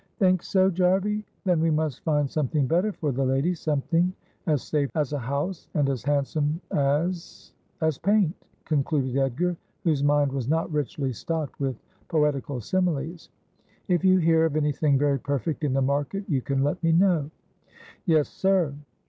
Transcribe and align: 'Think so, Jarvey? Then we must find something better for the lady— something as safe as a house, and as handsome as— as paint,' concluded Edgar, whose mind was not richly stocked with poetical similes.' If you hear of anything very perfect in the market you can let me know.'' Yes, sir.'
'Think 0.17 0.41
so, 0.41 0.71
Jarvey? 0.71 1.23
Then 1.45 1.59
we 1.59 1.69
must 1.69 2.03
find 2.03 2.27
something 2.27 2.65
better 2.65 2.91
for 2.91 3.11
the 3.11 3.23
lady— 3.23 3.53
something 3.67 4.11
as 4.47 4.63
safe 4.63 4.89
as 4.95 5.13
a 5.13 5.19
house, 5.19 5.67
and 5.75 5.87
as 5.89 6.01
handsome 6.01 6.59
as— 6.71 7.53
as 7.81 7.99
paint,' 7.99 8.33
concluded 8.65 9.15
Edgar, 9.15 9.55
whose 9.83 10.03
mind 10.03 10.31
was 10.31 10.47
not 10.47 10.71
richly 10.73 11.13
stocked 11.13 11.59
with 11.59 11.79
poetical 12.07 12.59
similes.' 12.61 13.29
If 13.89 14.03
you 14.03 14.17
hear 14.17 14.45
of 14.45 14.55
anything 14.55 14.97
very 14.97 15.19
perfect 15.19 15.63
in 15.63 15.73
the 15.73 15.83
market 15.83 16.27
you 16.27 16.41
can 16.41 16.63
let 16.63 16.81
me 16.81 16.91
know.'' 16.93 17.29
Yes, 18.07 18.27
sir.' 18.27 18.73